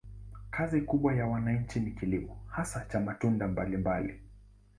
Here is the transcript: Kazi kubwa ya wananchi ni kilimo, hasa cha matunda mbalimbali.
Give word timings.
Kazi 0.51 0.81
kubwa 0.81 1.13
ya 1.15 1.25
wananchi 1.25 1.79
ni 1.79 1.91
kilimo, 1.91 2.39
hasa 2.47 2.85
cha 2.85 2.99
matunda 2.99 3.47
mbalimbali. 3.47 4.19